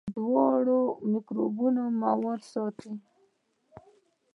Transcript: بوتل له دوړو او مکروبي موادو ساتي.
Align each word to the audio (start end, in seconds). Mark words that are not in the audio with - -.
بوتل 0.13 0.19
له 0.19 0.19
دوړو 0.27 0.79
او 0.93 1.09
مکروبي 1.11 1.69
موادو 2.01 2.45
ساتي. 2.53 2.91